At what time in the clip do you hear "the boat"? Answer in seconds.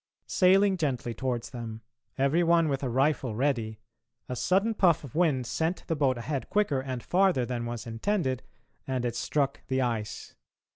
5.85-6.17